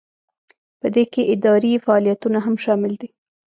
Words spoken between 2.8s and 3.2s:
دي.